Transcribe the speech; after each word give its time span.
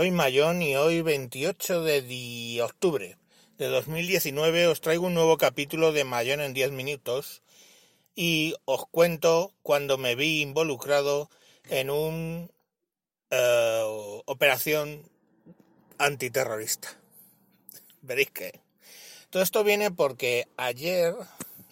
soy 0.00 0.12
Mayón 0.12 0.62
y 0.62 0.76
hoy 0.76 1.02
28 1.02 1.82
de 1.82 2.62
octubre 2.64 3.18
de 3.58 3.66
2019 3.66 4.66
os 4.68 4.80
traigo 4.80 5.06
un 5.06 5.12
nuevo 5.12 5.36
capítulo 5.36 5.92
de 5.92 6.04
Mayón 6.04 6.40
en 6.40 6.54
10 6.54 6.72
minutos 6.72 7.42
y 8.16 8.54
os 8.64 8.86
cuento 8.86 9.52
cuando 9.62 9.98
me 9.98 10.14
vi 10.14 10.40
involucrado 10.40 11.28
en 11.68 11.90
una 11.90 12.48
eh, 13.28 14.22
operación 14.24 15.02
antiterrorista. 15.98 16.96
Veréis 18.00 18.30
que 18.30 18.58
todo 19.28 19.42
esto 19.42 19.62
viene 19.64 19.90
porque 19.90 20.48
ayer, 20.56 21.14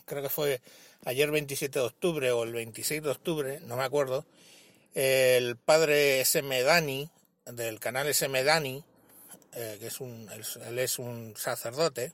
creo 0.05 0.23
que 0.23 0.29
fue 0.29 0.61
ayer 1.07 1.31
27 1.31 1.79
de 1.79 1.85
octubre 1.87 2.31
o 2.33 2.43
el 2.43 2.53
26 2.53 3.05
de 3.05 3.09
octubre, 3.09 3.61
no 3.61 3.79
me 3.79 3.85
acuerdo, 3.85 4.27
el 4.95 5.57
padre 5.57 6.21
S.M. 6.21 6.63
Del 7.53 7.81
canal 7.81 8.07
SM 8.07 8.45
Dani, 8.45 8.85
eh, 9.55 9.77
que 9.81 9.87
es 9.87 10.01
un, 10.01 10.29
él 10.67 10.79
es 10.79 10.99
un 10.99 11.35
sacerdote 11.37 12.13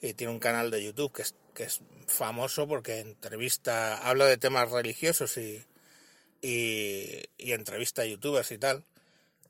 y 0.00 0.14
tiene 0.14 0.32
un 0.32 0.38
canal 0.38 0.70
de 0.70 0.84
YouTube 0.84 1.12
que 1.12 1.22
es, 1.22 1.34
que 1.54 1.64
es 1.64 1.80
famoso 2.06 2.68
porque 2.68 3.00
entrevista, 3.00 3.98
habla 3.98 4.26
de 4.26 4.36
temas 4.36 4.70
religiosos 4.70 5.36
y, 5.36 5.64
y, 6.42 7.22
y 7.38 7.52
entrevista 7.52 8.02
a 8.02 8.06
youtubers 8.06 8.50
y 8.52 8.58
tal. 8.58 8.84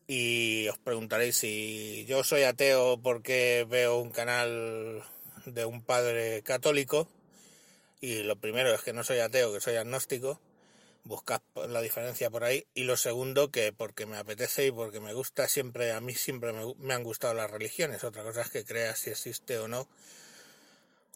Y 0.06 0.66
os 0.68 0.78
preguntaréis 0.78 1.36
si 1.36 2.04
yo 2.08 2.24
soy 2.24 2.42
ateo 2.42 3.00
porque 3.00 3.66
veo 3.68 3.98
un 3.98 4.10
canal 4.10 5.04
de 5.46 5.64
un 5.64 5.82
padre 5.82 6.42
católico. 6.42 7.08
Y 8.00 8.22
lo 8.22 8.36
primero 8.36 8.74
es 8.74 8.80
que 8.82 8.92
no 8.92 9.04
soy 9.04 9.18
ateo, 9.18 9.52
que 9.52 9.60
soy 9.60 9.76
agnóstico 9.76 10.40
buscad 11.04 11.40
la 11.68 11.80
diferencia 11.80 12.30
por 12.30 12.44
ahí. 12.44 12.66
Y 12.74 12.84
lo 12.84 12.96
segundo, 12.96 13.50
que 13.50 13.72
porque 13.72 14.06
me 14.06 14.16
apetece 14.16 14.66
y 14.66 14.70
porque 14.70 15.00
me 15.00 15.14
gusta, 15.14 15.48
siempre, 15.48 15.92
a 15.92 16.00
mí 16.00 16.14
siempre 16.14 16.52
me, 16.52 16.94
han 16.94 17.02
gustado 17.04 17.34
las 17.34 17.50
religiones. 17.50 18.04
Otra 18.04 18.22
cosa 18.22 18.42
es 18.42 18.50
que 18.50 18.64
creas 18.64 18.98
si 18.98 19.10
existe 19.10 19.58
o 19.58 19.68
no, 19.68 19.88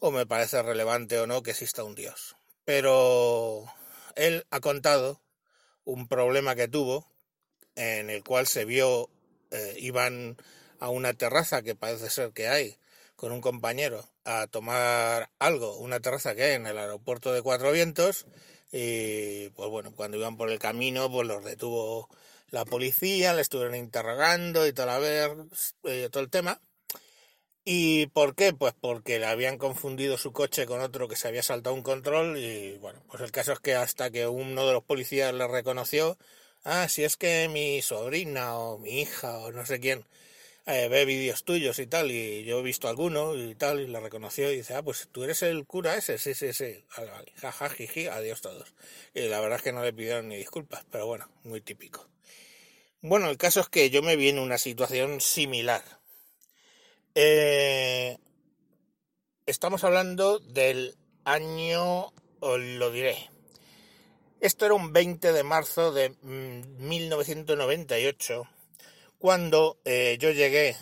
o 0.00 0.10
me 0.10 0.26
parece 0.26 0.62
relevante 0.62 1.18
o 1.18 1.26
no 1.26 1.42
que 1.42 1.52
exista 1.52 1.84
un 1.84 1.94
Dios. 1.94 2.36
Pero 2.64 3.64
él 4.16 4.46
ha 4.50 4.60
contado 4.60 5.20
un 5.84 6.08
problema 6.08 6.54
que 6.54 6.68
tuvo, 6.68 7.06
en 7.76 8.10
el 8.10 8.22
cual 8.24 8.46
se 8.46 8.64
vio, 8.64 9.10
eh, 9.50 9.74
iban 9.78 10.36
a 10.80 10.88
una 10.88 11.14
terraza 11.14 11.62
que 11.62 11.74
parece 11.74 12.10
ser 12.10 12.32
que 12.32 12.48
hay, 12.48 12.78
con 13.16 13.32
un 13.32 13.40
compañero, 13.40 14.08
a 14.24 14.46
tomar 14.46 15.30
algo, 15.38 15.76
una 15.76 16.00
terraza 16.00 16.34
que 16.34 16.44
hay 16.44 16.52
en 16.54 16.66
el 16.66 16.78
aeropuerto 16.78 17.32
de 17.32 17.42
Cuatro 17.42 17.72
Vientos, 17.72 18.26
y 18.76 19.50
pues 19.50 19.70
bueno, 19.70 19.92
cuando 19.94 20.16
iban 20.16 20.36
por 20.36 20.50
el 20.50 20.58
camino, 20.58 21.08
pues 21.08 21.28
los 21.28 21.44
detuvo 21.44 22.08
la 22.50 22.64
policía, 22.64 23.32
le 23.32 23.42
estuvieron 23.42 23.76
interrogando 23.76 24.66
y 24.66 24.72
todo 24.72 24.90
a 24.90 24.98
ver, 24.98 25.30
eh, 25.84 26.08
todo 26.10 26.24
el 26.24 26.30
tema. 26.30 26.60
¿Y 27.64 28.08
por 28.08 28.34
qué? 28.34 28.52
Pues 28.52 28.74
porque 28.80 29.20
le 29.20 29.26
habían 29.26 29.58
confundido 29.58 30.18
su 30.18 30.32
coche 30.32 30.66
con 30.66 30.80
otro 30.80 31.06
que 31.08 31.14
se 31.14 31.28
había 31.28 31.42
saltado 31.44 31.74
un 31.74 31.82
control 31.82 32.36
y 32.36 32.76
bueno, 32.78 33.00
pues 33.08 33.22
el 33.22 33.30
caso 33.30 33.52
es 33.52 33.60
que 33.60 33.74
hasta 33.76 34.10
que 34.10 34.26
uno 34.26 34.66
de 34.66 34.72
los 34.72 34.82
policías 34.82 35.32
le 35.32 35.46
reconoció, 35.46 36.18
ah, 36.64 36.88
si 36.88 37.04
es 37.04 37.16
que 37.16 37.48
mi 37.48 37.80
sobrina 37.80 38.58
o 38.58 38.78
mi 38.78 39.00
hija 39.02 39.38
o 39.38 39.52
no 39.52 39.64
sé 39.66 39.78
quién 39.78 40.04
eh, 40.66 40.88
ve 40.88 41.04
vídeos 41.04 41.44
tuyos 41.44 41.78
y 41.78 41.86
tal, 41.86 42.10
y 42.10 42.44
yo 42.44 42.60
he 42.60 42.62
visto 42.62 42.88
alguno 42.88 43.36
y 43.36 43.54
tal, 43.54 43.80
y 43.80 43.86
le 43.86 44.00
reconoció 44.00 44.50
y 44.50 44.56
dice, 44.56 44.74
ah, 44.74 44.82
pues 44.82 45.08
tú 45.12 45.24
eres 45.24 45.42
el 45.42 45.66
cura 45.66 45.96
ese, 45.96 46.18
sí, 46.18 46.34
sí, 46.34 46.52
sí, 46.52 46.84
vale, 46.96 47.10
vale, 47.10 47.32
jiji, 47.76 48.06
adiós 48.06 48.40
todos. 48.40 48.74
Y 49.12 49.28
la 49.28 49.40
verdad 49.40 49.58
es 49.58 49.62
que 49.62 49.72
no 49.72 49.82
le 49.82 49.92
pidieron 49.92 50.28
ni 50.28 50.36
disculpas, 50.36 50.84
pero 50.90 51.06
bueno, 51.06 51.28
muy 51.42 51.60
típico. 51.60 52.08
Bueno, 53.02 53.28
el 53.28 53.36
caso 53.36 53.60
es 53.60 53.68
que 53.68 53.90
yo 53.90 54.02
me 54.02 54.16
vi 54.16 54.30
en 54.30 54.38
una 54.38 54.56
situación 54.56 55.20
similar. 55.20 55.82
Eh, 57.14 58.16
estamos 59.44 59.84
hablando 59.84 60.38
del 60.38 60.96
año, 61.24 62.06
os 62.40 62.58
lo 62.58 62.90
diré. 62.90 63.30
Esto 64.40 64.64
era 64.64 64.74
un 64.74 64.92
20 64.92 65.32
de 65.32 65.42
marzo 65.42 65.92
de 65.92 66.10
1998 66.22 68.44
mm, 68.44 68.53
cuando 69.24 69.80
eh, 69.86 70.18
yo 70.20 70.32
llegué 70.32 70.76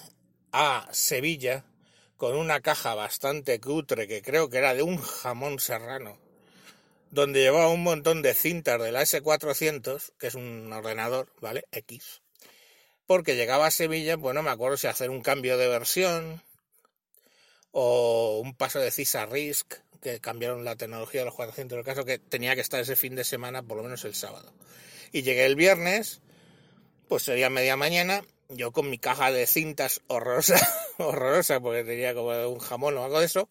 a 0.51 0.89
Sevilla 0.91 1.65
con 2.17 2.35
una 2.35 2.61
caja 2.61 2.97
bastante 2.97 3.61
cutre 3.61 4.09
que 4.09 4.21
creo 4.21 4.51
que 4.51 4.59
era 4.59 4.75
de 4.75 4.83
un 4.83 4.99
jamón 4.99 5.61
serrano, 5.61 6.19
donde 7.13 7.41
llevaba 7.41 7.69
un 7.69 7.85
montón 7.85 8.21
de 8.21 8.35
cintas 8.35 8.83
de 8.83 8.91
la 8.91 9.03
S400, 9.03 10.15
que 10.19 10.27
es 10.27 10.35
un 10.35 10.73
ordenador, 10.73 11.29
¿vale? 11.41 11.67
X. 11.71 12.23
Porque 13.07 13.37
llegaba 13.37 13.67
a 13.67 13.71
Sevilla, 13.71 14.19
pues 14.19 14.35
no 14.35 14.43
me 14.43 14.51
acuerdo 14.51 14.77
si 14.77 14.89
hacer 14.89 15.11
un 15.11 15.23
cambio 15.23 15.57
de 15.57 15.69
versión 15.69 16.43
o 17.71 18.41
un 18.43 18.57
paso 18.57 18.81
de 18.81 18.91
CISA 18.91 19.27
RISC, 19.27 19.73
que 20.01 20.19
cambiaron 20.19 20.65
la 20.65 20.75
tecnología 20.75 21.21
de 21.21 21.27
los 21.27 21.37
400, 21.37 21.79
el 21.79 21.85
caso 21.85 22.05
que 22.05 22.19
tenía 22.19 22.57
que 22.57 22.63
estar 22.63 22.81
ese 22.81 22.97
fin 22.97 23.15
de 23.15 23.23
semana, 23.23 23.63
por 23.63 23.77
lo 23.77 23.85
menos 23.85 24.05
el 24.05 24.17
sábado. 24.17 24.53
Y 25.13 25.23
llegué 25.23 25.47
el 25.47 25.55
viernes, 25.55 26.23
pues 27.07 27.23
sería 27.25 27.49
media 27.51 27.77
mañana, 27.77 28.25
yo 28.49 28.73
con 28.73 28.91
mi 28.91 28.99
caja 28.99 29.31
de 29.31 29.47
cintas 29.47 30.03
horrorosa, 30.07 30.57
horrorosa, 30.99 31.61
porque 31.61 31.85
tenía 31.85 32.15
como 32.15 32.31
un 32.49 32.59
jamón 32.59 32.97
o 32.97 33.05
algo 33.05 33.21
de 33.21 33.27
eso, 33.27 33.49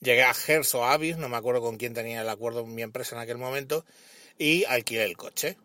llegué 0.00 0.22
a 0.22 0.34
Gers 0.34 0.74
o 0.74 0.84
Avis, 0.84 1.16
no 1.16 1.28
me 1.28 1.36
acuerdo 1.36 1.60
con 1.60 1.76
quién 1.76 1.94
tenía 1.94 2.22
el 2.22 2.28
acuerdo 2.28 2.60
en 2.60 2.74
mi 2.74 2.82
empresa 2.82 3.16
en 3.16 3.22
aquel 3.22 3.38
momento, 3.38 3.84
y 4.38 4.64
alquilé 4.64 5.04
el 5.04 5.16
coche. 5.16 5.56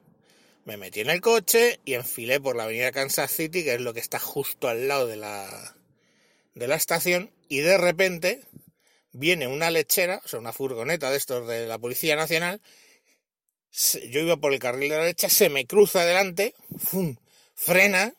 Me 0.65 0.77
metí 0.77 1.01
en 1.01 1.09
el 1.09 1.21
coche 1.21 1.79
y 1.83 1.93
enfilé 1.93 2.39
por 2.39 2.55
la 2.55 2.63
avenida 2.63 2.91
Kansas 2.91 3.31
City, 3.31 3.63
que 3.63 3.73
es 3.75 3.81
lo 3.81 3.93
que 3.93 3.99
está 3.99 4.19
justo 4.19 4.69
al 4.69 4.87
lado 4.87 5.07
de 5.07 5.17
la, 5.17 5.75
de 6.55 6.67
la 6.67 6.75
estación, 6.75 7.31
y 7.49 7.59
de 7.59 7.77
repente 7.77 8.41
viene 9.11 9.47
una 9.47 9.71
lechera, 9.71 10.21
o 10.23 10.27
sea, 10.27 10.39
una 10.39 10.53
furgoneta 10.53 11.11
de 11.11 11.17
estos 11.17 11.47
de 11.47 11.67
la 11.67 11.77
Policía 11.77 12.15
Nacional, 12.15 12.61
yo 14.09 14.19
iba 14.21 14.37
por 14.37 14.53
el 14.53 14.59
carril 14.59 14.89
de 14.89 14.95
la 14.95 15.03
derecha, 15.03 15.29
se 15.29 15.49
me 15.49 15.65
cruza 15.65 16.01
adelante, 16.01 16.53
frena, 17.63 18.13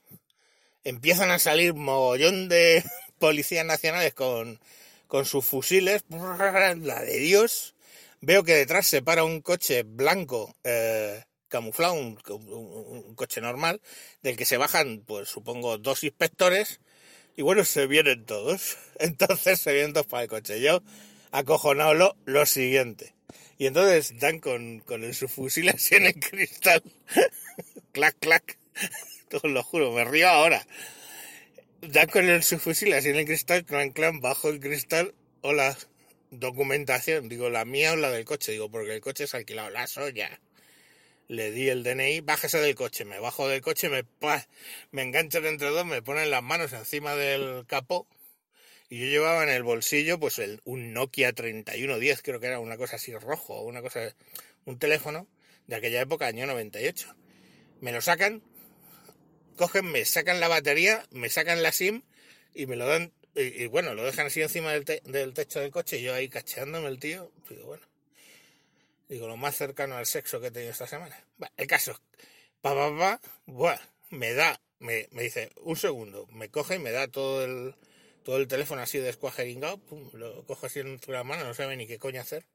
empiezan 0.84 1.30
a 1.30 1.38
salir 1.38 1.74
mogollón 1.74 2.48
de 2.48 2.82
policías 3.18 3.66
nacionales 3.66 4.14
con, 4.14 4.60
con 5.06 5.24
sus 5.24 5.44
fusiles, 5.44 6.04
la 6.08 7.02
de 7.02 7.18
Dios. 7.18 7.74
Veo 8.20 8.42
que 8.42 8.54
detrás 8.54 8.86
se 8.86 9.02
para 9.02 9.24
un 9.24 9.42
coche 9.42 9.82
blanco 9.82 10.56
eh, 10.64 11.22
camuflado, 11.48 11.94
un, 11.94 13.14
coche 13.14 13.40
normal, 13.40 13.80
del 14.22 14.36
que 14.36 14.46
se 14.46 14.56
bajan, 14.56 15.04
pues 15.06 15.28
supongo, 15.28 15.76
dos 15.78 16.02
inspectores, 16.04 16.80
y 17.36 17.42
bueno, 17.42 17.64
se 17.64 17.86
vienen 17.86 18.24
todos. 18.24 18.78
Entonces 18.98 19.60
se 19.60 19.72
vienen 19.72 19.92
todos 19.92 20.06
para 20.06 20.22
el 20.22 20.28
coche. 20.28 20.60
Yo, 20.60 20.82
acojonado 21.32 22.16
lo, 22.24 22.46
siguiente. 22.46 23.14
Y 23.56 23.66
entonces 23.66 24.18
dan 24.18 24.40
con, 24.40 24.80
con 24.80 25.04
el 25.04 25.10
así 25.12 25.94
en 25.94 26.06
el 26.06 26.18
cristal. 26.18 26.82
clac, 27.92 28.16
clac. 28.18 28.58
Os 29.42 29.50
lo 29.50 29.62
juro, 29.62 29.92
me 29.92 30.04
río 30.04 30.28
ahora. 30.28 30.66
Dan 31.80 32.08
con 32.08 32.28
el 32.28 32.42
subfusil 32.42 32.92
así 32.94 33.10
en 33.10 33.16
el 33.16 33.26
cristal, 33.26 33.64
clan, 33.64 33.90
clan, 33.90 34.20
bajo 34.20 34.48
el 34.48 34.60
cristal. 34.60 35.14
Hola, 35.40 35.76
documentación. 36.30 37.28
Digo, 37.28 37.50
la 37.50 37.64
mía 37.64 37.92
o 37.92 37.96
la 37.96 38.10
del 38.10 38.24
coche. 38.24 38.52
Digo, 38.52 38.70
porque 38.70 38.94
el 38.94 39.00
coche 39.00 39.24
es 39.24 39.34
alquilado. 39.34 39.70
La 39.70 39.86
soya. 39.86 40.40
Le 41.26 41.50
di 41.50 41.68
el 41.68 41.82
DNI, 41.82 42.20
bájese 42.20 42.58
del 42.58 42.74
coche. 42.74 43.04
Me 43.04 43.18
bajo 43.18 43.48
del 43.48 43.60
coche, 43.60 43.88
me, 43.88 44.04
enganchan 45.02 45.46
entre 45.46 45.70
dos, 45.70 45.84
me 45.84 46.02
ponen 46.02 46.30
las 46.30 46.42
manos 46.42 46.72
encima 46.72 47.14
del 47.14 47.66
capó 47.66 48.06
y 48.90 48.98
yo 48.98 49.06
llevaba 49.06 49.42
en 49.42 49.48
el 49.48 49.62
bolsillo 49.62 50.20
pues 50.20 50.40
un 50.64 50.92
Nokia 50.92 51.32
3110, 51.32 52.22
creo 52.22 52.40
que 52.40 52.48
era 52.48 52.60
una 52.60 52.76
cosa 52.76 52.96
así 52.96 53.16
rojo, 53.16 53.62
una 53.62 53.80
cosa, 53.80 54.14
un 54.66 54.78
teléfono 54.78 55.26
de 55.66 55.76
aquella 55.76 56.02
época, 56.02 56.26
año 56.26 56.46
98. 56.46 57.16
Me 57.80 57.90
lo 57.90 58.02
sacan, 58.02 58.42
cogen, 59.54 59.86
me 59.86 60.04
sacan 60.04 60.40
la 60.40 60.48
batería, 60.48 61.06
me 61.10 61.28
sacan 61.28 61.62
la 61.62 61.72
SIM 61.72 62.02
y 62.54 62.66
me 62.66 62.76
lo 62.76 62.86
dan, 62.86 63.12
y, 63.34 63.66
bueno, 63.66 63.94
lo 63.94 64.04
dejan 64.04 64.26
así 64.26 64.42
encima 64.42 64.72
del, 64.72 64.84
del, 64.84 65.34
techo 65.34 65.60
del 65.60 65.70
coche 65.70 65.98
y 65.98 66.02
yo 66.02 66.14
ahí 66.14 66.28
cacheándome 66.28 66.88
el 66.88 66.98
tío, 66.98 67.32
digo, 67.48 67.66
bueno, 67.66 67.86
digo, 69.08 69.26
lo 69.26 69.36
más 69.36 69.56
cercano 69.56 69.96
al 69.96 70.06
sexo 70.06 70.40
que 70.40 70.48
he 70.48 70.50
tenido 70.50 70.72
esta 70.72 70.86
semana. 70.86 71.18
el 71.56 71.66
caso, 71.66 72.00
pa, 72.60 72.74
pa, 72.74 73.20
pa, 73.46 73.80
me 74.10 74.32
da, 74.34 74.60
me, 74.78 75.08
me 75.10 75.22
dice, 75.22 75.50
un 75.62 75.76
segundo, 75.76 76.26
me 76.30 76.50
coge 76.50 76.76
y 76.76 76.78
me 76.78 76.92
da 76.92 77.08
todo 77.08 77.44
el 77.44 77.74
todo 78.24 78.38
el 78.38 78.48
teléfono 78.48 78.80
así 78.80 78.98
descuajeringado, 78.98 79.78
pum, 79.78 80.10
lo 80.14 80.44
cojo 80.46 80.66
así 80.66 80.80
en 80.80 80.98
la 81.06 81.22
mano, 81.22 81.44
no 81.44 81.54
sabe 81.54 81.76
ni 81.76 81.86
qué 81.86 81.98
coño 81.98 82.20
hacer. 82.20 82.46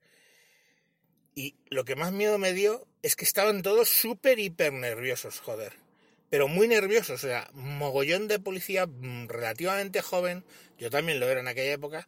Y 1.36 1.56
lo 1.70 1.86
que 1.86 1.96
más 1.96 2.12
miedo 2.12 2.38
me 2.38 2.54
dio 2.54 2.86
es 3.04 3.16
que 3.16 3.24
estaban 3.24 3.62
todos 3.62 3.88
súper 3.88 4.40
hiper 4.40 4.74
nerviosos, 4.74 5.40
joder. 5.40 5.74
Pero 6.30 6.48
muy 6.48 6.68
nerviosos, 6.68 7.24
o 7.24 7.28
sea, 7.28 7.50
mogollón 7.54 8.28
de 8.28 8.40
policía 8.40 8.86
mm, 8.86 9.28
relativamente 9.28 10.02
joven, 10.02 10.46
yo 10.78 10.90
también 10.90 11.20
lo 11.20 11.28
era 11.28 11.40
en 11.40 11.48
aquella 11.48 11.74
época, 11.74 12.08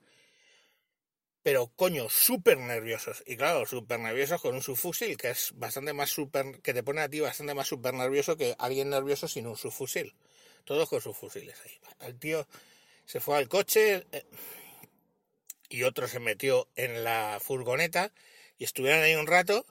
pero 1.43 1.71
coño, 1.75 2.07
súper 2.09 2.57
nerviosos. 2.59 3.23
Y 3.25 3.35
claro, 3.35 3.65
súper 3.65 3.99
nerviosos 3.99 4.39
con 4.41 4.53
un 4.53 4.61
subfusil, 4.61 5.17
que 5.17 5.31
es 5.31 5.53
bastante 5.55 5.93
más 5.93 6.11
súper, 6.11 6.61
que 6.61 6.73
te 6.73 6.83
pone 6.83 7.01
a 7.01 7.09
ti 7.09 7.19
bastante 7.19 7.55
más 7.55 7.67
súper 7.67 7.93
nervioso 7.95 8.37
que 8.37 8.55
alguien 8.59 8.89
nervioso 8.89 9.27
sin 9.27 9.47
un 9.47 9.57
subfusil. 9.57 10.13
Todos 10.65 10.87
con 10.87 11.01
sus 11.01 11.17
fusiles 11.17 11.59
ahí. 11.65 11.79
El 12.07 12.19
tío 12.19 12.47
se 13.05 13.19
fue 13.19 13.37
al 13.37 13.47
coche 13.49 14.05
eh, 14.11 14.25
y 15.69 15.83
otro 15.83 16.07
se 16.07 16.19
metió 16.19 16.67
en 16.75 17.03
la 17.03 17.39
furgoneta 17.41 18.13
y 18.59 18.65
estuvieron 18.65 19.01
ahí 19.01 19.15
un 19.15 19.25
rato. 19.25 19.65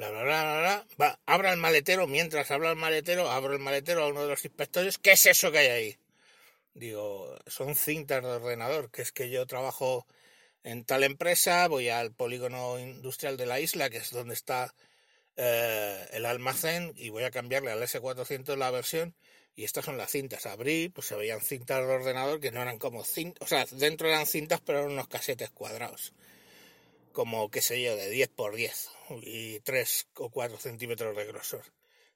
Bla, 0.00 0.08
bla, 0.08 0.22
bla, 0.22 0.42
bla, 0.42 0.60
bla. 0.60 0.86
Va, 0.98 1.20
abra 1.26 1.52
el 1.52 1.58
maletero. 1.58 2.06
Mientras 2.06 2.50
habla 2.50 2.70
el 2.70 2.76
maletero, 2.76 3.30
abro 3.30 3.52
el 3.52 3.58
maletero 3.58 4.02
a 4.02 4.08
uno 4.08 4.22
de 4.22 4.28
los 4.28 4.42
inspectores. 4.46 4.96
¿Qué 4.96 5.12
es 5.12 5.26
eso 5.26 5.52
que 5.52 5.58
hay 5.58 5.66
ahí? 5.66 5.98
Digo, 6.72 7.36
son 7.46 7.74
cintas 7.74 8.22
de 8.22 8.30
ordenador, 8.30 8.90
que 8.90 9.02
es 9.02 9.12
que 9.12 9.28
yo 9.28 9.46
trabajo 9.46 10.06
en 10.64 10.86
tal 10.86 11.04
empresa, 11.04 11.68
voy 11.68 11.90
al 11.90 12.12
polígono 12.14 12.78
industrial 12.78 13.36
de 13.36 13.44
la 13.44 13.60
isla, 13.60 13.90
que 13.90 13.98
es 13.98 14.10
donde 14.10 14.32
está 14.32 14.74
eh, 15.36 16.08
el 16.12 16.24
almacén, 16.24 16.94
y 16.96 17.10
voy 17.10 17.24
a 17.24 17.30
cambiarle 17.30 17.70
al 17.70 17.82
S400 17.82 18.56
la 18.56 18.70
versión, 18.70 19.14
y 19.54 19.64
estas 19.64 19.84
son 19.84 19.98
las 19.98 20.10
cintas. 20.12 20.46
Abrí, 20.46 20.88
pues 20.88 21.08
se 21.08 21.16
veían 21.16 21.42
cintas 21.42 21.86
de 21.86 21.92
ordenador 21.92 22.40
que 22.40 22.52
no 22.52 22.62
eran 22.62 22.78
como 22.78 23.04
cintas, 23.04 23.42
o 23.42 23.46
sea, 23.46 23.66
dentro 23.72 24.08
eran 24.08 24.24
cintas, 24.24 24.62
pero 24.62 24.78
eran 24.78 24.92
unos 24.92 25.08
casetes 25.08 25.50
cuadrados, 25.50 26.14
como, 27.12 27.50
qué 27.50 27.60
sé 27.60 27.82
yo, 27.82 27.96
de 27.96 28.10
10 28.10 28.28
por 28.28 28.54
10 28.54 28.90
y 29.22 29.60
3 29.60 30.08
o 30.14 30.30
4 30.30 30.58
centímetros 30.58 31.16
de 31.16 31.24
grosor. 31.26 31.64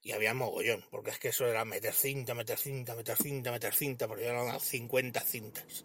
Y 0.02 0.12
había 0.12 0.34
mogollón, 0.34 0.84
porque 0.90 1.10
es 1.10 1.18
que 1.18 1.28
eso 1.28 1.46
era 1.46 1.64
meter 1.64 1.94
cinta, 1.94 2.34
meter 2.34 2.58
cinta, 2.58 2.94
meter 2.94 3.16
cinta, 3.16 3.50
meter 3.50 3.74
cinta, 3.74 4.06
porque 4.06 4.26
eran 4.26 4.60
50 4.60 5.20
cintas. 5.20 5.84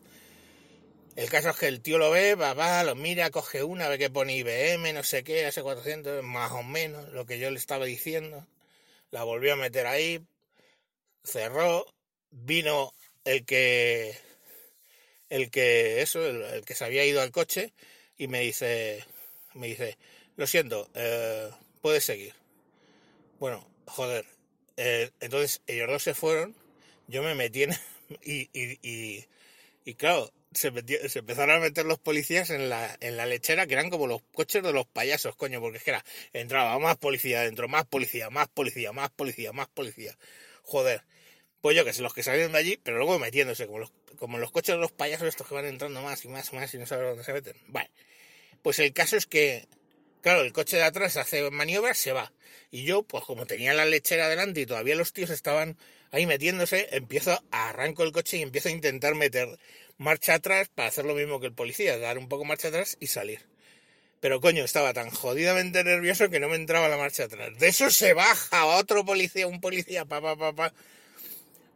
El 1.15 1.29
caso 1.29 1.49
es 1.49 1.57
que 1.57 1.67
el 1.67 1.81
tío 1.81 1.97
lo 1.97 2.11
ve, 2.11 2.35
va, 2.35 2.53
va, 2.53 2.83
lo 2.83 2.95
mira, 2.95 3.29
coge 3.29 3.63
una, 3.63 3.87
ve 3.89 3.97
que 3.97 4.09
pone 4.09 4.37
IBM, 4.37 4.93
no 4.93 5.03
sé 5.03 5.23
qué, 5.23 5.45
hace 5.45 5.61
400, 5.61 6.23
más 6.23 6.51
o 6.51 6.63
menos, 6.63 7.09
lo 7.09 7.25
que 7.25 7.39
yo 7.39 7.49
le 7.49 7.57
estaba 7.57 7.85
diciendo. 7.85 8.45
La 9.11 9.23
volvió 9.23 9.53
a 9.53 9.57
meter 9.57 9.87
ahí, 9.87 10.21
cerró, 11.23 11.85
vino 12.29 12.93
el 13.25 13.45
que, 13.45 14.17
el 15.29 15.49
que, 15.49 16.01
eso, 16.01 16.25
el, 16.25 16.63
que 16.63 16.75
se 16.75 16.85
había 16.85 17.05
ido 17.05 17.21
al 17.21 17.31
coche 17.31 17.73
y 18.19 18.27
me 18.27 18.41
dice, 18.41 19.03
me 19.55 19.67
dice, 19.67 19.97
lo 20.35 20.45
siento, 20.45 20.89
eh, 20.93 21.49
puedes 21.81 22.03
seguir. 22.03 22.35
Bueno, 23.39 23.65
joder, 23.87 24.25
eh, 24.77 25.09
entonces 25.21 25.61
ellos 25.65 25.87
dos 25.87 26.03
se 26.03 26.13
fueron, 26.13 26.55
yo 27.07 27.23
me 27.23 27.33
metí 27.33 27.63
en, 27.63 27.71
y, 28.23 28.49
y, 28.53 29.25
y, 29.85 29.93
claro, 29.95 30.31
se, 30.53 30.71
se 31.09 31.19
empezaron 31.19 31.55
a 31.55 31.59
meter 31.59 31.85
los 31.85 31.97
policías 31.99 32.49
en 32.49 32.69
la, 32.69 32.97
en 32.99 33.15
la 33.17 33.25
lechera, 33.25 33.65
que 33.67 33.73
eran 33.73 33.89
como 33.89 34.05
los 34.05 34.21
coches 34.33 34.61
de 34.63 34.73
los 34.73 34.85
payasos, 34.85 35.35
coño, 35.37 35.61
porque 35.61 35.77
es 35.77 35.83
que 35.83 35.91
era, 35.91 36.03
entraba 36.33 36.77
más 36.77 36.97
policía 36.97 37.41
dentro, 37.41 37.69
más 37.69 37.85
policía, 37.85 38.29
más 38.29 38.49
policía, 38.49 38.91
más 38.91 39.09
policía, 39.11 39.53
más 39.53 39.69
policía. 39.69 40.17
Joder. 40.63 41.03
Pues 41.61 41.75
yo 41.75 41.83
que 41.83 41.93
sé, 41.93 42.01
los 42.01 42.13
que 42.13 42.23
salieron 42.23 42.53
de 42.53 42.59
allí, 42.59 42.77
pero 42.77 42.97
luego 42.97 43.19
metiéndose, 43.19 43.67
como 43.67 43.79
los, 43.79 43.91
como 44.17 44.37
los 44.37 44.51
coches 44.51 44.75
de 44.75 44.81
los 44.81 44.91
payasos 44.93 45.27
estos 45.27 45.47
que 45.47 45.55
van 45.55 45.65
entrando 45.65 46.01
más 46.01 46.23
y 46.23 46.29
más 46.29 46.51
y 46.53 46.55
más 46.55 46.73
y 46.73 46.77
no 46.77 46.85
saben 46.85 47.07
dónde 47.07 47.23
se 47.23 47.33
meten. 47.33 47.55
Vale. 47.67 47.91
Pues 48.61 48.79
el 48.79 48.93
caso 48.93 49.17
es 49.17 49.25
que, 49.25 49.67
claro, 50.21 50.41
el 50.41 50.53
coche 50.53 50.77
de 50.77 50.83
atrás 50.83 51.17
hace 51.17 51.49
maniobras, 51.51 51.97
se 51.97 52.11
va. 52.11 52.31
Y 52.71 52.83
yo, 52.83 53.03
pues 53.03 53.23
como 53.23 53.45
tenía 53.45 53.73
la 53.73 53.85
lechera 53.85 54.29
delante 54.29 54.61
y 54.61 54.65
todavía 54.65 54.95
los 54.95 55.13
tíos 55.13 55.29
estaban 55.29 55.77
ahí 56.11 56.25
metiéndose, 56.25 56.87
empiezo, 56.91 57.43
arranco 57.51 58.03
el 58.03 58.11
coche 58.11 58.37
y 58.37 58.41
empiezo 58.41 58.69
a 58.69 58.71
intentar 58.71 59.15
meter 59.15 59.47
marcha 59.97 60.35
atrás 60.35 60.69
para 60.73 60.89
hacer 60.89 61.05
lo 61.05 61.15
mismo 61.15 61.39
que 61.39 61.47
el 61.47 61.53
policía, 61.53 61.97
dar 61.97 62.17
un 62.17 62.29
poco 62.29 62.45
marcha 62.45 62.69
atrás 62.69 62.97
y 62.99 63.07
salir. 63.07 63.41
Pero 64.19 64.41
coño, 64.41 64.63
estaba 64.63 64.93
tan 64.93 65.09
jodidamente 65.09 65.83
nervioso 65.83 66.29
que 66.29 66.39
no 66.39 66.49
me 66.49 66.55
entraba 66.55 66.89
la 66.89 66.97
marcha 66.97 67.23
atrás. 67.23 67.57
De 67.57 67.67
eso 67.67 67.89
se 67.89 68.13
baja 68.13 68.65
otro 68.65 69.05
policía, 69.05 69.47
un 69.47 69.61
policía, 69.61 70.05
pa, 70.05 70.21
pa, 70.21 70.35
pa, 70.35 70.53
pa. 70.53 70.73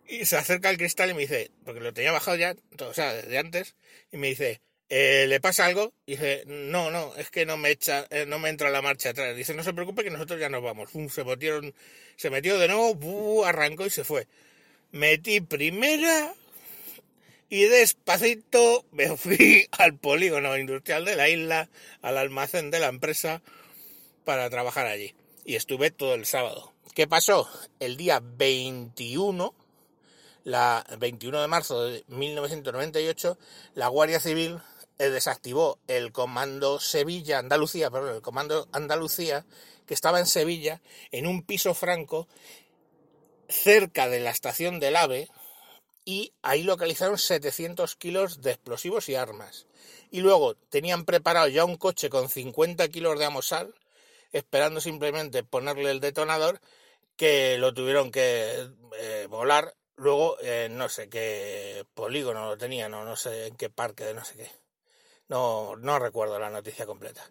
Y 0.07 0.25
se 0.25 0.36
acerca 0.36 0.69
al 0.69 0.77
cristal 0.77 1.12
y 1.12 1.13
me 1.13 1.21
dice, 1.21 1.51
porque 1.63 1.79
lo 1.79 1.94
tenía 1.94 2.12
bajado 2.12 2.36
ya, 2.36 2.56
o 2.79 2.94
sea, 2.94 3.13
desde 3.13 3.38
antes, 3.38 3.75
y 4.12 4.18
me 4.18 4.27
dice, 4.27 4.62
eh, 4.95 5.25
¿le 5.27 5.39
pasa 5.39 5.65
algo? 5.65 5.91
Y 6.05 6.11
dice, 6.11 6.43
no, 6.45 6.91
no, 6.91 7.15
es 7.15 7.31
que 7.31 7.47
no 7.47 7.57
me 7.57 7.71
echa, 7.71 8.05
eh, 8.11 8.27
no 8.27 8.37
me 8.37 8.49
entra 8.49 8.69
la 8.69 8.83
marcha 8.83 9.09
atrás. 9.09 9.35
Dice, 9.35 9.55
no 9.55 9.63
se 9.63 9.73
preocupe 9.73 10.03
que 10.03 10.11
nosotros 10.11 10.39
ya 10.39 10.49
nos 10.49 10.61
vamos. 10.61 10.91
se 11.11 11.23
metieron, 11.23 11.73
se 12.15 12.29
metió 12.29 12.59
de 12.59 12.67
nuevo, 12.67 13.43
arrancó 13.43 13.87
y 13.87 13.89
se 13.89 14.03
fue. 14.03 14.27
Metí 14.91 15.41
primera, 15.41 16.35
y 17.49 17.63
despacito 17.63 18.85
me 18.91 19.17
fui 19.17 19.67
al 19.71 19.97
polígono 19.97 20.55
industrial 20.59 21.05
de 21.05 21.15
la 21.15 21.27
isla, 21.27 21.69
al 22.03 22.19
almacén 22.19 22.69
de 22.69 22.79
la 22.79 22.89
empresa, 22.89 23.41
para 24.25 24.47
trabajar 24.51 24.85
allí. 24.85 25.15
Y 25.43 25.55
estuve 25.55 25.89
todo 25.89 26.13
el 26.13 26.27
sábado. 26.27 26.71
¿Qué 26.93 27.07
pasó? 27.07 27.49
El 27.79 27.97
día 27.97 28.21
21, 28.23 29.55
la 30.43 30.85
21 30.99 31.41
de 31.41 31.47
marzo 31.47 31.83
de 31.83 32.03
1998, 32.09 33.39
la 33.73 33.87
Guardia 33.87 34.19
Civil 34.19 34.59
desactivó 34.97 35.79
el 35.87 36.11
comando 36.11 36.79
Sevilla, 36.79 37.39
Andalucía, 37.39 37.89
perdón, 37.89 38.15
el 38.15 38.21
comando 38.21 38.67
Andalucía, 38.71 39.45
que 39.85 39.93
estaba 39.93 40.19
en 40.19 40.25
Sevilla, 40.25 40.81
en 41.11 41.27
un 41.27 41.43
piso 41.43 41.73
franco, 41.73 42.27
cerca 43.49 44.07
de 44.07 44.19
la 44.19 44.31
estación 44.31 44.79
del 44.79 44.95
AVE, 44.95 45.29
y 46.05 46.33
ahí 46.41 46.63
localizaron 46.63 47.17
700 47.17 47.95
kilos 47.95 48.41
de 48.41 48.51
explosivos 48.51 49.09
y 49.09 49.15
armas. 49.15 49.67
Y 50.11 50.21
luego 50.21 50.55
tenían 50.69 51.05
preparado 51.05 51.47
ya 51.47 51.65
un 51.65 51.77
coche 51.77 52.09
con 52.09 52.29
50 52.29 52.87
kilos 52.89 53.17
de 53.17 53.25
amosal, 53.25 53.73
esperando 54.31 54.81
simplemente 54.81 55.43
ponerle 55.43 55.91
el 55.91 55.99
detonador, 55.99 56.59
que 57.15 57.57
lo 57.57 57.73
tuvieron 57.73 58.11
que 58.11 58.69
eh, 58.99 59.27
volar. 59.29 59.75
Luego, 59.95 60.37
eh, 60.41 60.67
no 60.71 60.89
sé 60.89 61.07
qué 61.07 61.85
polígono 61.93 62.47
lo 62.47 62.57
tenían, 62.57 62.91
no, 62.91 63.05
no 63.05 63.15
sé 63.15 63.47
en 63.47 63.55
qué 63.55 63.69
parque, 63.69 64.03
de 64.03 64.13
no 64.13 64.25
sé 64.25 64.35
qué. 64.35 64.62
No, 65.29 65.75
no 65.75 65.99
recuerdo 65.99 66.39
la 66.39 66.49
noticia 66.49 66.85
completa. 66.85 67.29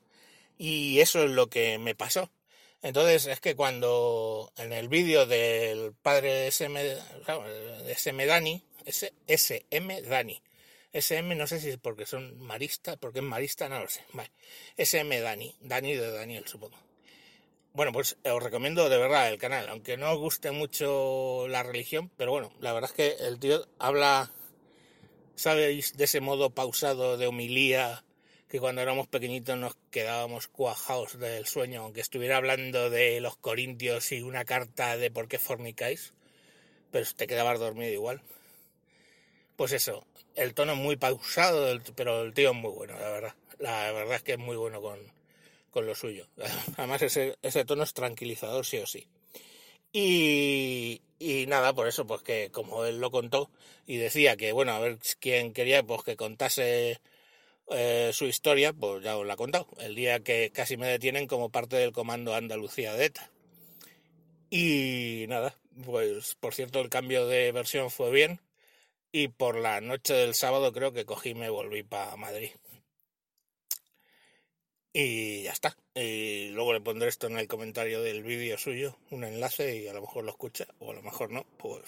Y 0.58 1.00
eso 1.00 1.24
es 1.24 1.30
lo 1.30 1.48
que 1.48 1.78
me 1.78 1.94
pasó. 1.94 2.30
Entonces 2.82 3.26
es 3.26 3.40
que 3.40 3.54
cuando 3.54 4.52
en 4.56 4.72
el 4.72 4.88
vídeo 4.88 5.26
del 5.26 5.94
padre 5.94 6.48
SM, 6.48 6.96
SM 7.86 8.26
Dani, 8.26 8.62
SM 9.26 10.02
Dani, 10.02 10.42
SM 10.92 11.34
no 11.34 11.46
sé 11.46 11.60
si 11.60 11.70
es 11.70 11.78
porque 11.78 12.06
son 12.06 12.38
maristas, 12.40 12.96
porque 12.96 13.20
es 13.20 13.24
marista, 13.24 13.68
no 13.68 13.80
lo 13.80 13.88
sé. 13.88 14.04
Vale. 14.12 14.30
SM 14.76 15.20
Dani, 15.20 15.54
Dani 15.60 15.94
de 15.94 16.10
Daniel 16.10 16.46
supongo. 16.46 16.76
Bueno, 17.74 17.92
pues 17.92 18.18
os 18.24 18.42
recomiendo 18.42 18.90
de 18.90 18.98
verdad 18.98 19.30
el 19.30 19.38
canal, 19.38 19.66
aunque 19.70 19.96
no 19.96 20.12
os 20.12 20.18
guste 20.18 20.50
mucho 20.50 21.48
la 21.48 21.62
religión, 21.62 22.10
pero 22.18 22.30
bueno, 22.30 22.52
la 22.60 22.74
verdad 22.74 22.90
es 22.90 22.96
que 22.96 23.26
el 23.26 23.38
tío 23.38 23.66
habla, 23.78 24.30
sabéis, 25.34 25.96
de 25.96 26.04
ese 26.04 26.20
modo 26.20 26.50
pausado 26.50 27.16
de 27.16 27.26
homilía 27.26 28.04
que 28.48 28.60
cuando 28.60 28.82
éramos 28.82 29.08
pequeñitos 29.08 29.56
nos 29.56 29.76
quedábamos 29.90 30.46
cuajados 30.46 31.18
del 31.18 31.46
sueño, 31.46 31.82
aunque 31.82 32.02
estuviera 32.02 32.36
hablando 32.36 32.90
de 32.90 33.20
los 33.20 33.38
corintios 33.38 34.12
y 34.12 34.20
una 34.20 34.44
carta 34.44 34.98
de 34.98 35.10
por 35.10 35.26
qué 35.26 35.38
fornicáis, 35.38 36.12
pero 36.90 37.06
te 37.16 37.26
quedabas 37.26 37.58
dormido 37.58 37.90
igual. 37.90 38.20
Pues 39.56 39.72
eso, 39.72 40.04
el 40.34 40.52
tono 40.52 40.72
es 40.72 40.78
muy 40.78 40.96
pausado, 40.96 41.80
pero 41.94 42.22
el 42.22 42.34
tío 42.34 42.50
es 42.50 42.56
muy 42.56 42.72
bueno, 42.72 42.98
la 42.98 43.08
verdad. 43.08 43.34
La 43.58 43.92
verdad 43.92 44.16
es 44.16 44.22
que 44.22 44.32
es 44.32 44.38
muy 44.38 44.56
bueno 44.56 44.82
con, 44.82 44.98
con 45.70 45.86
lo 45.86 45.94
suyo. 45.94 46.28
Además 46.76 47.00
ese, 47.02 47.38
ese 47.40 47.64
tono 47.64 47.84
es 47.84 47.94
tranquilizador 47.94 48.66
sí 48.66 48.78
o 48.78 48.86
sí. 48.86 49.08
Y, 49.92 51.00
nada, 51.48 51.74
por 51.74 51.86
eso, 51.86 52.06
pues 52.06 52.22
que 52.22 52.50
como 52.50 52.84
él 52.84 52.98
lo 52.98 53.10
contó 53.10 53.50
y 53.86 53.96
decía 53.96 54.36
que, 54.36 54.52
bueno, 54.52 54.72
a 54.72 54.78
ver 54.78 54.98
quién 55.20 55.52
quería 55.52 55.82
pues 55.82 56.02
que 56.02 56.16
contase 56.16 57.00
eh, 57.70 58.10
su 58.12 58.26
historia, 58.26 58.72
pues 58.72 59.04
ya 59.04 59.16
os 59.18 59.26
la 59.26 59.34
he 59.34 59.36
contado, 59.36 59.68
el 59.80 59.94
día 59.94 60.20
que 60.20 60.50
casi 60.52 60.76
me 60.76 60.86
detienen 60.88 61.26
como 61.26 61.50
parte 61.50 61.76
del 61.76 61.92
comando 61.92 62.34
Andalucía 62.34 62.94
de 62.94 63.06
ETA. 63.06 63.30
Y 64.50 65.26
nada, 65.28 65.58
pues 65.84 66.36
por 66.36 66.54
cierto 66.54 66.80
el 66.80 66.90
cambio 66.90 67.26
de 67.26 67.52
versión 67.52 67.90
fue 67.90 68.10
bien 68.10 68.40
y 69.12 69.28
por 69.28 69.56
la 69.56 69.80
noche 69.80 70.14
del 70.14 70.34
sábado 70.34 70.72
creo 70.72 70.92
que 70.92 71.06
cogí 71.06 71.30
y 71.30 71.34
me 71.34 71.50
volví 71.50 71.82
para 71.82 72.16
Madrid. 72.16 72.50
Y 74.92 75.42
ya 75.42 75.52
está. 75.52 75.76
Y 75.94 76.48
luego 76.48 76.72
le 76.72 76.80
pondré 76.80 77.08
esto 77.08 77.26
en 77.26 77.38
el 77.38 77.48
comentario 77.48 78.02
del 78.02 78.22
vídeo 78.22 78.58
suyo, 78.58 78.98
un 79.10 79.24
enlace 79.24 79.76
y 79.76 79.88
a 79.88 79.94
lo 79.94 80.02
mejor 80.02 80.24
lo 80.24 80.30
escucha 80.30 80.66
o 80.80 80.90
a 80.90 80.94
lo 80.94 81.02
mejor 81.02 81.30
no, 81.30 81.46
pues 81.58 81.82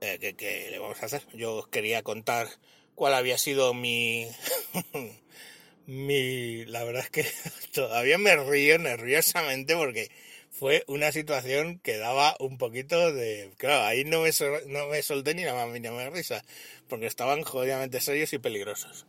eh, 0.00 0.18
¿qué, 0.20 0.34
¿qué, 0.34 0.68
le 0.70 0.78
vamos 0.78 1.02
a 1.02 1.06
hacer? 1.06 1.22
Yo 1.32 1.56
os 1.56 1.68
quería 1.68 2.02
contar 2.02 2.48
cuál 2.94 3.14
había 3.14 3.38
sido 3.38 3.74
mi... 3.74 4.28
mi... 5.86 6.64
La 6.66 6.84
verdad 6.84 7.02
es 7.02 7.10
que 7.10 7.26
todavía 7.72 8.18
me 8.18 8.36
río 8.36 8.78
nerviosamente 8.78 9.76
porque 9.76 10.10
fue 10.50 10.84
una 10.86 11.12
situación 11.12 11.78
que 11.78 11.96
daba 11.96 12.36
un 12.40 12.58
poquito 12.58 13.12
de... 13.12 13.52
Claro, 13.56 13.84
ahí 13.84 14.04
no 14.04 14.22
me, 14.22 14.30
no 14.66 14.88
me 14.88 15.02
solté 15.02 15.34
ni 15.34 15.44
la 15.44 15.54
más 15.54 15.68
mínima 15.68 16.10
risa, 16.10 16.44
porque 16.88 17.06
estaban 17.06 17.42
jodidamente 17.42 18.00
serios 18.00 18.32
y 18.32 18.38
peligrosos. 18.38 19.06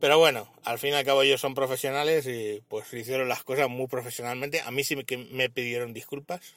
Pero 0.00 0.18
bueno, 0.18 0.50
al 0.64 0.78
fin 0.78 0.90
y 0.90 0.94
al 0.94 1.04
cabo 1.04 1.22
ellos 1.22 1.42
son 1.42 1.54
profesionales 1.54 2.26
y 2.26 2.62
pues 2.68 2.92
hicieron 2.92 3.28
las 3.28 3.44
cosas 3.44 3.68
muy 3.68 3.86
profesionalmente. 3.86 4.62
A 4.62 4.70
mí 4.70 4.82
sí 4.82 4.96
que 5.04 5.18
me 5.18 5.50
pidieron 5.50 5.92
disculpas. 5.92 6.54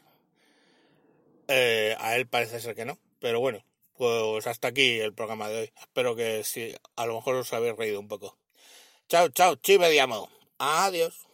Eh, 1.50 1.96
a 2.00 2.16
él 2.16 2.26
parece 2.26 2.62
ser 2.62 2.74
que 2.74 2.86
no. 2.86 2.98
Pero 3.20 3.42
bueno, 3.42 3.66
pues 3.98 4.48
hasta 4.48 4.70
aquí 4.70 5.00
el 5.00 5.14
programa 5.14 5.50
de 5.50 5.60
hoy. 5.60 5.74
Espero 5.80 6.16
que 6.16 6.44
sí, 6.46 6.74
a 6.96 7.06
lo 7.06 7.16
mejor 7.16 7.36
os 7.36 7.52
habéis 7.52 7.76
reído 7.76 8.00
un 8.00 8.08
poco. 8.08 8.38
Chao, 9.10 9.28
chao, 9.30 9.58
ci 9.58 9.78
vediamo. 9.78 10.30
Adiós. 10.58 11.28